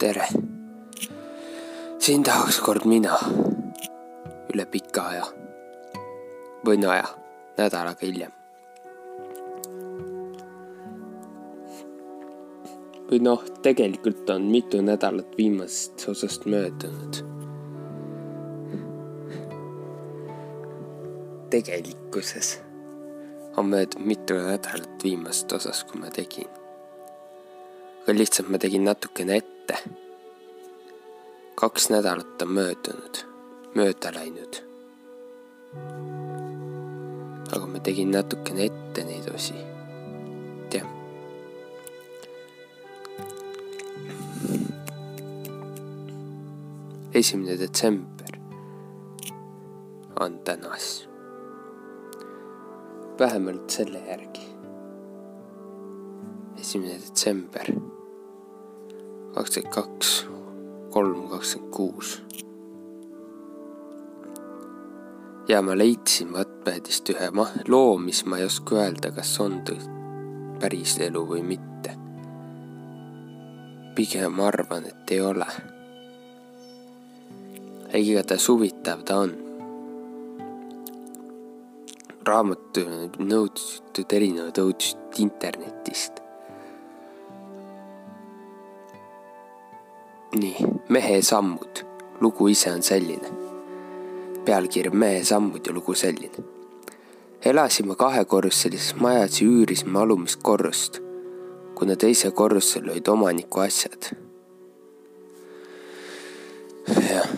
tere. 0.00 0.26
siin 1.98 2.22
tahaks 2.24 2.60
kord 2.64 2.86
mina 2.88 3.18
üle 4.48 4.64
pika 4.72 5.02
aja 5.10 5.26
või 6.64 6.78
no 6.80 6.88
aja, 6.94 7.10
nädal 7.58 7.90
aega 7.90 8.06
hiljem. 8.06 8.32
või 13.10 13.20
noh, 13.26 13.44
tegelikult 13.66 14.30
on 14.30 14.48
mitu 14.54 14.80
nädalat 14.86 15.36
viimasest 15.36 16.08
osast 16.14 16.48
möödunud. 16.48 17.20
tegelikkuses 21.50 22.56
on 23.56 23.72
möödunud 23.76 24.06
mitu 24.14 24.40
nädalat 24.40 25.04
viimasest 25.04 25.52
osast, 25.60 25.90
kui 25.92 26.00
ma 26.00 26.08
tegin. 26.08 26.48
aga 28.02 28.20
lihtsalt 28.22 28.48
ma 28.48 28.58
tegin 28.58 28.88
natukene 28.88 29.42
ette. 29.44 29.59
Kaks 31.60 31.90
nädalat 31.90 32.42
on 32.42 32.52
möödunud, 32.56 33.18
mööda 33.74 34.12
läinud. 34.14 34.62
aga 37.50 37.66
ma 37.66 37.80
tegin 37.84 38.10
natukene 38.14 38.64
ette 38.70 39.04
neid 39.04 39.28
osi. 39.34 39.58
tead. 40.70 40.88
esimene 47.14 47.58
detsember 47.58 48.38
on 50.20 50.38
tänas 50.44 51.08
vähemalt 53.18 53.70
selle 53.70 53.98
järgi. 54.08 54.48
esimene 56.60 57.00
detsember 57.06 57.74
kakskümmend 59.40 59.74
kaks, 59.74 60.26
kolm, 60.90 61.28
kakskümmend 61.28 61.72
kuus. 61.72 62.22
ja 65.48 65.62
ma 65.62 65.74
leidsin 65.78 66.32
Wattpadist 66.32 67.08
ühe 67.10 67.30
loo, 67.68 67.96
mis 67.98 68.20
ma 68.26 68.38
ei 68.38 68.44
oska 68.44 68.76
öelda, 68.76 69.10
kas 69.16 69.32
on 69.40 69.62
päris 70.60 70.98
elu 71.00 71.24
või 71.26 71.42
mitte. 71.42 71.96
pigem 73.94 74.40
arvan, 74.40 74.86
et 74.86 75.10
ei 75.10 75.20
ole. 75.20 75.46
igatahes 77.94 78.48
huvitav 78.48 79.02
ta 79.08 79.22
on 79.24 79.32
raamat 82.28 82.84
nõudnud 83.18 84.04
erinevad 84.12 84.58
õudused 84.60 85.24
internetist. 85.24 86.19
Nii, 90.36 90.56
Mehe 90.88 91.22
sammud, 91.22 91.84
lugu 92.20 92.48
ise 92.48 92.72
on 92.72 92.82
selline. 92.82 93.28
pealkiri 94.44 94.90
Mehe 94.90 95.24
sammud 95.24 95.66
ja 95.66 95.72
lugu 95.72 95.94
selline. 95.94 96.44
elasime 97.44 97.94
kahekorruselises 97.96 98.94
majas 98.94 99.40
ja 99.42 99.48
üürisime 99.48 99.98
alumist 99.98 100.42
korrust, 100.42 100.98
kuna 101.74 101.96
teisel 101.96 102.30
korrusel 102.30 102.90
olid 102.90 103.06
omaniku 103.08 103.60
asjad. 103.60 104.16
jah, 107.10 107.28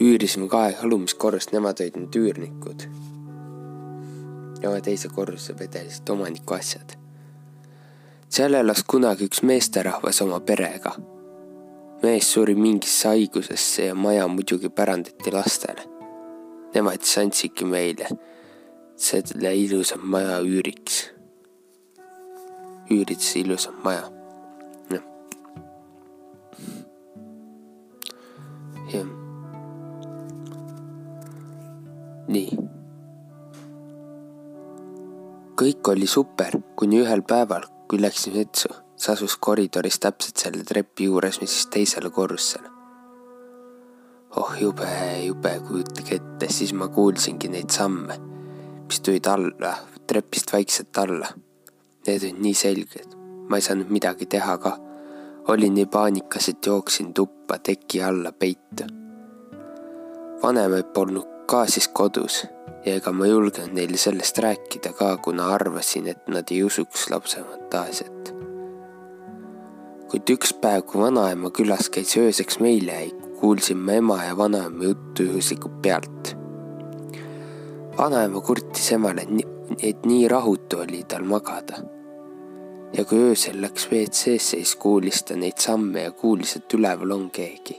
üürisime 0.00 0.48
kahe 0.48 0.76
alumist 0.82 1.18
korrust, 1.18 1.52
nemad 1.52 1.80
olid 1.80 1.96
need 1.96 2.14
üürnikud 2.16 2.88
ja 4.62 4.80
teise 4.80 5.08
korruse 5.08 5.58
vedelesid 5.58 6.08
omaniku 6.08 6.54
asjad. 6.54 6.94
seal 8.28 8.54
elas 8.54 8.84
kunagi 8.88 9.26
üks 9.28 9.42
meesterahvas 9.42 10.22
oma 10.22 10.40
perega. 10.40 10.94
Mees 12.02 12.32
suri 12.32 12.54
mingisse 12.54 13.08
haigusesse 13.08 13.86
ja 13.86 13.94
maja 13.94 14.28
muidugi 14.28 14.68
pärandati 14.68 15.32
lastele. 15.32 15.84
Nemad 16.74 17.02
siis 17.04 17.18
andsidki 17.22 17.64
meile 17.68 18.08
selle 18.96 19.54
ilusa 19.56 19.96
maja 20.02 20.40
üüriks. 20.40 21.10
üürid 22.90 23.20
see 23.20 23.40
ilusa 23.40 23.70
maja. 23.84 24.10
jah. 24.90 25.04
jah. 28.92 29.08
nii 32.28 32.62
kõik 35.62 35.88
oli 35.92 36.08
super, 36.10 36.56
kuni 36.76 36.98
ühel 37.04 37.22
päeval, 37.22 37.68
kui 37.86 38.00
läksin 38.02 38.34
vetsu, 38.34 38.72
see 39.02 39.12
asus 39.12 39.36
koridoris 39.36 39.98
täpselt 39.98 40.38
selle 40.38 40.64
trepi 40.64 41.08
juures, 41.08 41.40
mis 41.42 41.50
siis 41.50 41.66
teisele 41.74 42.10
korrusele. 42.10 42.68
oh 44.36 44.52
jube, 44.60 44.88
jube, 45.26 45.60
kujutage 45.68 46.14
ette, 46.14 46.48
siis 46.48 46.72
ma 46.72 46.88
kuulsingi 46.88 47.50
neid 47.52 47.70
samme, 47.70 48.16
mis 48.86 49.00
tulid 49.00 49.26
alla, 49.28 49.74
trepist 50.06 50.52
vaikselt 50.52 50.98
alla. 50.98 51.28
Need 52.06 52.22
olid 52.22 52.40
nii 52.46 52.54
selged, 52.54 53.12
ma 53.48 53.58
ei 53.58 53.66
saanud 53.66 53.90
midagi 53.92 54.26
teha 54.26 54.56
ka. 54.58 54.78
olin 55.48 55.74
nii 55.74 55.86
paanikas, 55.86 56.48
et 56.48 56.66
jooksin 56.66 57.12
tuppa 57.14 57.58
teki 57.58 58.02
alla 58.02 58.32
peitu. 58.32 58.86
vanemaid 60.42 60.92
polnud 60.94 61.46
ka 61.46 61.66
siis 61.66 61.88
kodus 61.88 62.46
ja 62.86 62.94
ega 62.94 63.12
ma 63.12 63.26
ei 63.26 63.30
julgenud 63.30 63.74
neile 63.76 63.96
sellest 63.96 64.38
rääkida 64.38 64.92
ka, 64.92 65.16
kuna 65.16 65.50
arvasin, 65.54 66.08
et 66.08 66.28
nad 66.28 66.50
ei 66.50 66.64
usuks 66.64 67.10
lapse 67.10 67.42
fantaasiat. 67.42 68.31
Kuid 70.12 70.28
üks 70.28 70.50
päev, 70.60 70.82
kui 70.84 71.00
vanaema 71.00 71.48
külas 71.56 71.86
käis 71.88 72.10
ööseks 72.20 72.58
meil 72.60 72.84
jäi, 72.84 73.06
kuulsin 73.40 73.78
ma 73.80 73.94
ema 73.96 74.18
ja 74.20 74.34
vanaema 74.36 74.84
juttu 74.84 75.24
juhuslikult 75.24 75.78
pealt. 75.82 76.34
vanaema 77.96 78.40
kurtis 78.44 78.90
emale, 78.92 79.24
et 79.82 80.04
nii 80.04 80.26
rahutu 80.28 80.82
oli 80.84 81.00
tal 81.08 81.24
magada. 81.24 81.78
ja 82.92 83.04
kui 83.04 83.22
öösel 83.30 83.62
läks 83.62 83.88
WC-sse, 83.88 84.36
siis 84.36 84.74
kuulis 84.76 85.22
ta 85.24 85.36
neid 85.36 85.56
samme 85.56 86.02
ja 86.02 86.10
kuulis, 86.10 86.56
et 86.56 86.74
üleval 86.74 87.10
on 87.16 87.30
keegi. 87.30 87.76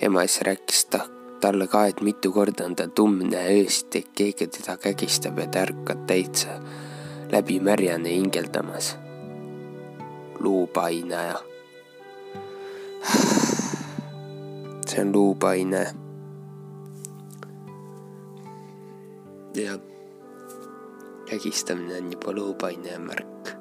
ema 0.00 0.22
siis 0.26 0.42
rääkis 0.46 0.84
ta 0.84 1.00
talle 1.40 1.66
ka, 1.66 1.86
et 1.86 2.00
mitu 2.00 2.32
korda 2.32 2.64
on 2.64 2.76
ta 2.76 2.86
tummne 2.88 3.42
öösiti, 3.56 3.98
et 3.98 4.14
keegi 4.14 4.46
teda 4.46 4.76
kägistab 4.76 5.38
ja 5.38 5.46
ta 5.46 5.66
ärkab 5.66 6.06
täitsa 6.06 6.60
läbi 7.32 7.58
märjane 7.60 8.14
hingeldamas. 8.14 9.05
Luupainaja. 10.38 11.38
see 14.88 15.00
on 15.00 15.12
luupaine. 15.12 15.86
ja 19.54 19.78
kägistamine 21.30 21.96
on 21.96 22.12
juba 22.12 22.32
luupaine 22.32 22.98
märk. 22.98 23.56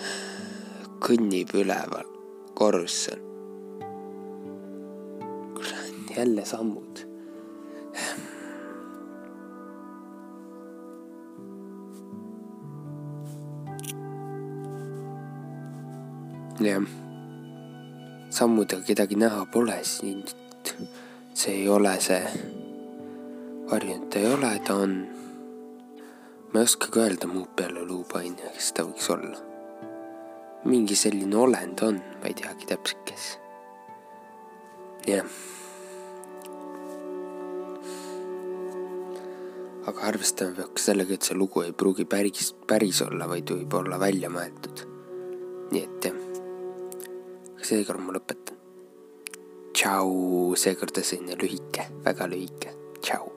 kõnnib 1.06 1.52
üleval 1.54 2.08
korrusel 2.54 3.26
jälle 6.16 6.44
sammud. 6.44 7.15
Jah, 16.60 16.82
sammudega 18.30 18.82
kedagi 18.86 19.16
näha 19.16 19.44
pole 19.52 19.78
siin. 19.84 20.24
see 21.34 21.52
ei 21.52 21.68
ole 21.68 21.92
see, 22.00 22.22
varjunud 23.70 24.08
ta 24.10 24.18
ei 24.18 24.32
ole, 24.32 24.52
ta 24.64 24.74
on. 24.74 24.94
ma 26.52 26.60
ei 26.60 26.68
oskagi 26.68 27.00
öelda 27.00 27.28
muud 27.28 27.50
peale 27.56 27.84
luupaine, 27.84 28.52
kes 28.54 28.72
ta 28.72 28.86
võiks 28.88 29.10
olla. 29.12 29.36
mingi 30.64 30.96
selline 30.96 31.36
olend 31.36 31.82
on, 31.84 32.00
ma 32.20 32.30
ei 32.32 32.38
teagi 32.40 32.72
täpselt, 32.72 33.04
kes. 33.10 33.28
jah 35.06 35.28
aga 39.86 40.08
arvestame 40.08 40.56
peab 40.56 40.72
ka 40.74 40.82
sellega, 40.82 41.14
et 41.14 41.22
see 41.22 41.36
lugu 41.38 41.62
ei 41.62 41.72
pruugi 41.72 42.08
päris, 42.10 42.54
päris 42.66 43.02
olla, 43.04 43.28
vaid 43.30 43.52
võib 43.52 43.76
olla 43.78 44.00
välja 44.02 44.32
mõeldud. 44.32 44.86
nii 45.70 45.82
et 45.82 46.08
jah, 46.08 46.25
seekord 47.66 48.00
ma 48.00 48.14
lõpetan. 48.14 48.54
tšau, 49.76 50.54
seekord 50.56 50.96
on 50.98 51.04
selline 51.04 51.34
lühike, 51.40 51.90
väga 52.06 52.28
lühike, 52.30 52.70
tšau. 53.02 53.35